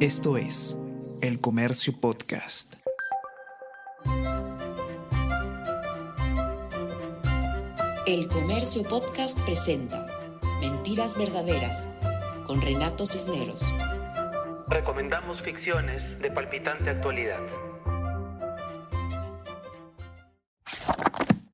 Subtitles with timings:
[0.00, 0.76] Esto es
[1.22, 2.74] El Comercio Podcast.
[8.06, 10.06] El Comercio Podcast presenta
[10.60, 11.88] Mentiras Verdaderas
[12.44, 13.62] con Renato Cisneros.
[14.68, 17.40] Recomendamos ficciones de palpitante actualidad.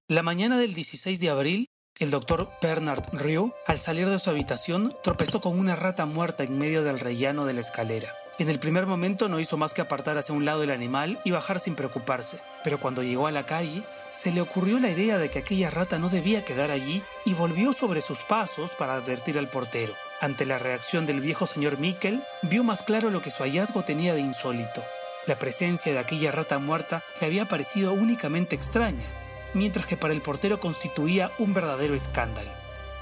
[0.08, 1.68] La mañana del 16 de abril,
[2.00, 6.58] el doctor Bernard Ryu, al salir de su habitación, tropezó con una rata muerta en
[6.58, 8.08] medio del rellano de la escalera.
[8.38, 11.30] En el primer momento no hizo más que apartar hacia un lado el animal y
[11.30, 13.82] bajar sin preocuparse, pero cuando llegó a la calle,
[14.12, 17.74] se le ocurrió la idea de que aquella rata no debía quedar allí y volvió
[17.74, 19.92] sobre sus pasos para advertir al portero.
[20.20, 24.14] Ante la reacción del viejo señor Mikkel, vio más claro lo que su hallazgo tenía
[24.14, 24.82] de insólito.
[25.26, 29.04] La presencia de aquella rata muerta le había parecido únicamente extraña,
[29.52, 32.50] mientras que para el portero constituía un verdadero escándalo.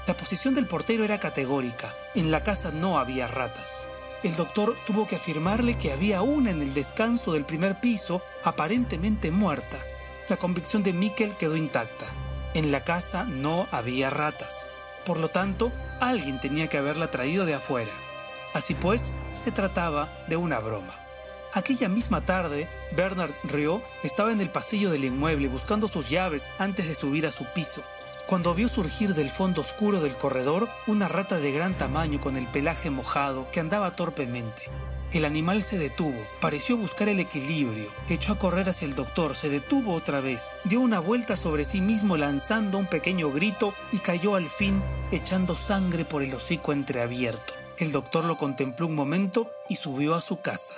[0.07, 3.87] La posición del portero era categórica, en la casa no había ratas.
[4.23, 9.31] El doctor tuvo que afirmarle que había una en el descanso del primer piso, aparentemente
[9.31, 9.77] muerta.
[10.29, 12.05] La convicción de Mikkel quedó intacta.
[12.53, 14.67] En la casa no había ratas.
[15.05, 17.91] Por lo tanto, alguien tenía que haberla traído de afuera.
[18.53, 20.93] Así pues, se trataba de una broma.
[21.53, 26.87] Aquella misma tarde, Bernard Rio estaba en el pasillo del inmueble buscando sus llaves antes
[26.87, 27.81] de subir a su piso
[28.27, 32.47] cuando vio surgir del fondo oscuro del corredor una rata de gran tamaño con el
[32.47, 34.63] pelaje mojado que andaba torpemente.
[35.11, 39.49] El animal se detuvo, pareció buscar el equilibrio, echó a correr hacia el doctor, se
[39.49, 44.35] detuvo otra vez, dio una vuelta sobre sí mismo lanzando un pequeño grito y cayó
[44.35, 47.53] al fin echando sangre por el hocico entreabierto.
[47.77, 50.75] El doctor lo contempló un momento y subió a su casa.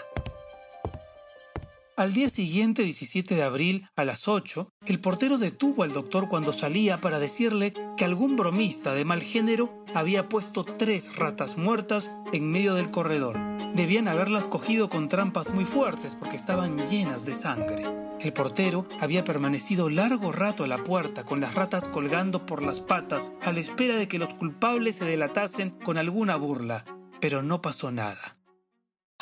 [1.96, 6.52] Al día siguiente, 17 de abril, a las 8, el portero detuvo al doctor cuando
[6.52, 12.50] salía para decirle que algún bromista de mal género había puesto tres ratas muertas en
[12.50, 13.38] medio del corredor.
[13.76, 17.84] Debían haberlas cogido con trampas muy fuertes porque estaban llenas de sangre.
[18.20, 22.82] El portero había permanecido largo rato a la puerta con las ratas colgando por las
[22.82, 26.86] patas a la espera de que los culpables se delatasen con alguna burla,
[27.22, 28.38] pero no pasó nada.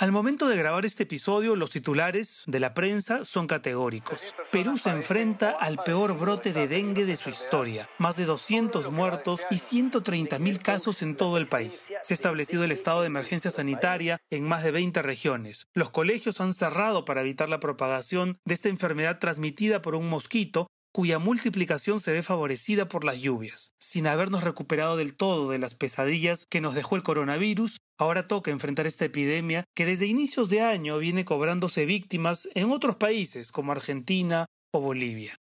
[0.02, 4.34] Al momento de grabar este episodio, los titulares de la prensa son categóricos.
[4.52, 9.42] Perú se enfrenta al peor brote de dengue de su historia, más de 200 muertos
[9.52, 11.88] y 130.000 casos en todo el país.
[12.02, 15.68] Se ha establecido el estado de emergencia sanitaria en más de 20 regiones.
[15.76, 20.71] Los colegios han cerrado para evitar la propagación de esta enfermedad transmitida por un mosquito
[20.92, 23.74] cuya multiplicación se ve favorecida por las lluvias.
[23.80, 28.52] Sin habernos recuperado del todo de las pesadillas que nos dejó el coronavirus, ahora toca
[28.52, 33.72] enfrentar esta epidemia que desde inicios de año viene cobrándose víctimas en otros países como
[33.72, 35.36] Argentina o Bolivia.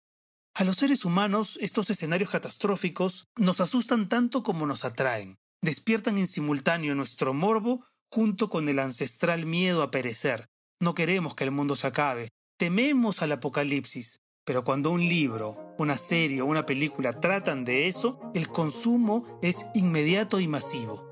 [0.55, 5.37] A los seres humanos estos escenarios catastróficos nos asustan tanto como nos atraen.
[5.61, 10.47] Despiertan en simultáneo nuestro morbo junto con el ancestral miedo a perecer.
[10.79, 12.29] No queremos que el mundo se acabe.
[12.57, 18.17] Tememos al apocalipsis, pero cuando un libro, una serie o una película tratan de eso,
[18.33, 21.05] el consumo es inmediato y masivo.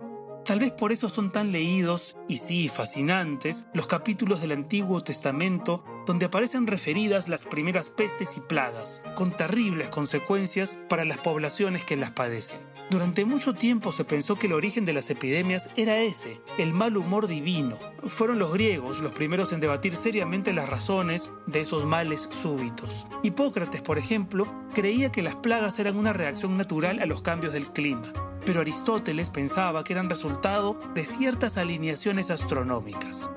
[0.46, 5.84] Tal vez por eso son tan leídos y sí fascinantes los capítulos del Antiguo Testamento
[6.05, 11.95] donde aparecen referidas las primeras pestes y plagas, con terribles consecuencias para las poblaciones que
[11.95, 12.59] las padecen.
[12.89, 16.97] Durante mucho tiempo se pensó que el origen de las epidemias era ese, el mal
[16.97, 17.79] humor divino.
[18.07, 23.07] Fueron los griegos los primeros en debatir seriamente las razones de esos males súbitos.
[23.23, 27.72] Hipócrates, por ejemplo, creía que las plagas eran una reacción natural a los cambios del
[27.72, 28.13] clima
[28.45, 33.31] pero Aristóteles pensaba que eran resultado de ciertas alineaciones astronómicas.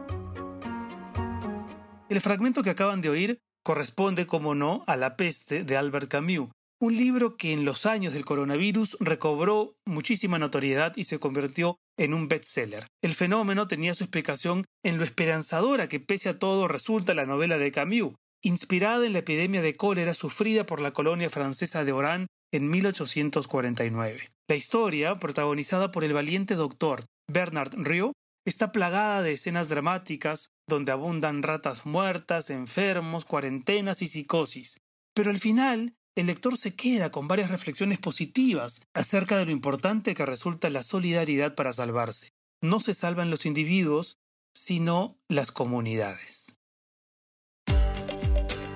[2.08, 6.48] El fragmento que acaban de oír corresponde, como no, a La peste de Albert Camus,
[6.80, 12.14] un libro que en los años del coronavirus recobró muchísima notoriedad y se convirtió en
[12.14, 12.86] un bestseller.
[13.02, 17.58] El fenómeno tenía su explicación en lo esperanzadora que pese a todo resulta la novela
[17.58, 22.26] de Camus, inspirada en la epidemia de cólera sufrida por la colonia francesa de Oran
[22.54, 24.30] en 1849.
[24.48, 28.12] La historia, protagonizada por el valiente doctor Bernard Rio,
[28.46, 34.80] está plagada de escenas dramáticas donde abundan ratas muertas, enfermos, cuarentenas y psicosis.
[35.14, 40.14] Pero al final, el lector se queda con varias reflexiones positivas acerca de lo importante
[40.14, 42.32] que resulta la solidaridad para salvarse.
[42.60, 44.18] No se salvan los individuos,
[44.52, 46.57] sino las comunidades.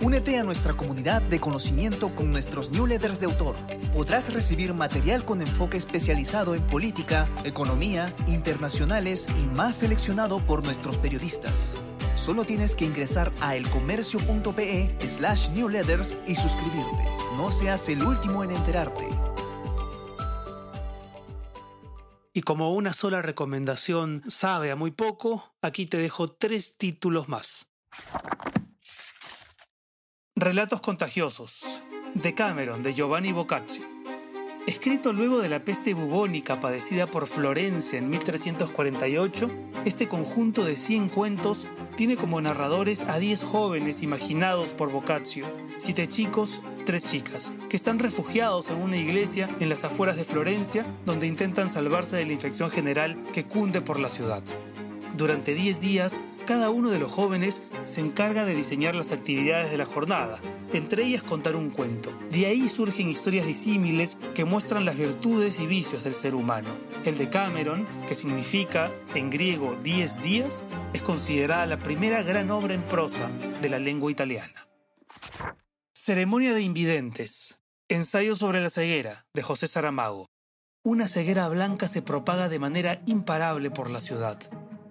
[0.02, 3.54] Únete a nuestra comunidad de conocimiento con nuestros newsletters de autor.
[3.92, 10.98] Podrás recibir material con enfoque especializado en política, economía, internacionales y más seleccionado por nuestros
[10.98, 11.76] periodistas.
[12.16, 17.04] Solo tienes que ingresar a elcomercio.pe slash newsletters y suscribirte.
[17.36, 19.08] No seas el último en enterarte.
[22.32, 27.68] Y como una sola recomendación sabe a muy poco, aquí te dejo tres títulos más.
[30.42, 31.84] Relatos contagiosos.
[32.14, 33.84] De Cameron, de Giovanni Boccaccio.
[34.66, 39.50] Escrito luego de la peste bubónica padecida por Florencia en 1348,
[39.84, 45.46] este conjunto de 100 cuentos tiene como narradores a 10 jóvenes imaginados por Boccaccio,
[45.78, 50.84] siete chicos, tres chicas, que están refugiados en una iglesia en las afueras de Florencia,
[51.06, 54.42] donde intentan salvarse de la infección general que cunde por la ciudad.
[55.16, 56.20] Durante 10 días,
[56.52, 60.38] cada uno de los jóvenes se encarga de diseñar las actividades de la jornada,
[60.74, 62.12] entre ellas contar un cuento.
[62.30, 66.68] De ahí surgen historias disímiles que muestran las virtudes y vicios del ser humano.
[67.06, 72.74] El de Cameron, que significa en griego 10 días, es considerada la primera gran obra
[72.74, 73.30] en prosa
[73.62, 74.68] de la lengua italiana.
[75.94, 77.62] Ceremonia de Invidentes.
[77.88, 80.28] Ensayo sobre la ceguera, de José Saramago.
[80.84, 84.38] Una ceguera blanca se propaga de manera imparable por la ciudad.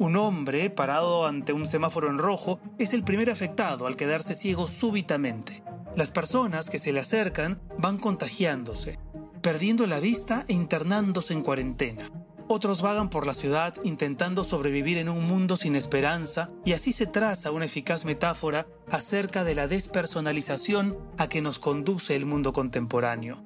[0.01, 4.67] Un hombre, parado ante un semáforo en rojo, es el primer afectado al quedarse ciego
[4.67, 5.61] súbitamente.
[5.95, 8.97] Las personas que se le acercan van contagiándose,
[9.43, 12.01] perdiendo la vista e internándose en cuarentena.
[12.47, 17.05] Otros vagan por la ciudad intentando sobrevivir en un mundo sin esperanza y así se
[17.05, 23.43] traza una eficaz metáfora acerca de la despersonalización a que nos conduce el mundo contemporáneo.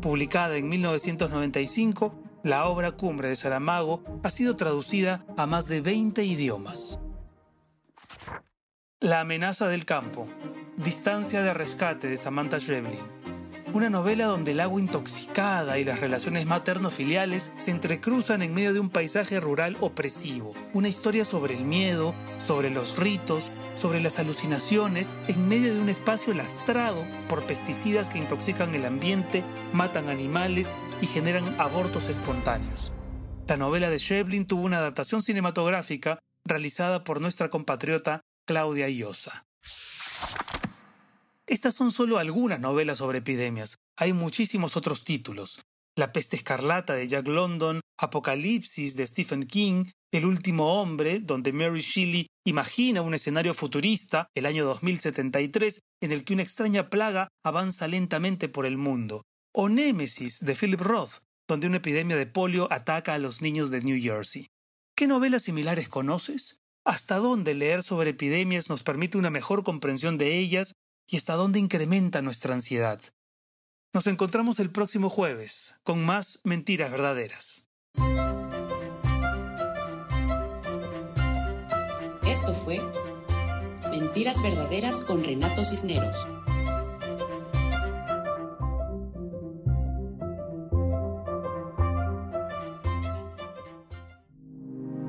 [0.00, 6.24] Publicada en 1995, la obra cumbre de Saramago ha sido traducida a más de 20
[6.24, 7.00] idiomas.
[9.00, 10.28] La amenaza del campo.
[10.76, 13.18] Distancia de rescate de Samantha Schweblin.
[13.74, 18.80] Una novela donde el agua intoxicada y las relaciones materno-filiales se entrecruzan en medio de
[18.80, 20.54] un paisaje rural opresivo.
[20.72, 25.88] Una historia sobre el miedo, sobre los ritos, sobre las alucinaciones en medio de un
[25.88, 32.92] espacio lastrado por pesticidas que intoxican el ambiente, matan animales y generan abortos espontáneos.
[33.46, 39.46] La novela de Shevlin tuvo una adaptación cinematográfica realizada por nuestra compatriota Claudia Llosa.
[41.46, 43.76] Estas son solo algunas novelas sobre epidemias.
[43.96, 45.62] Hay muchísimos otros títulos.
[45.98, 51.80] La peste escarlata de Jack London, Apocalipsis de Stephen King, El último hombre, donde Mary
[51.80, 57.88] Shelley imagina un escenario futurista, el año 2073, en el que una extraña plaga avanza
[57.88, 59.24] lentamente por el mundo.
[59.52, 63.80] O Némesis de Philip Roth, donde una epidemia de polio ataca a los niños de
[63.80, 64.46] New Jersey.
[64.96, 66.60] ¿Qué novelas similares conoces?
[66.86, 70.74] ¿Hasta dónde leer sobre epidemias nos permite una mejor comprensión de ellas
[71.08, 73.00] y hasta dónde incrementa nuestra ansiedad?
[73.98, 77.66] Nos encontramos el próximo jueves con más mentiras verdaderas.
[82.24, 82.80] Esto fue
[83.90, 86.28] Mentiras Verdaderas con Renato Cisneros.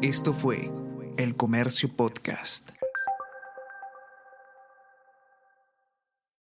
[0.01, 0.71] Esto fue
[1.17, 2.71] El Comercio Podcast.